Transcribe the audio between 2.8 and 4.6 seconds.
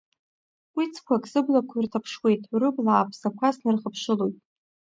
ааԥсақәа снырхыԥшылоит.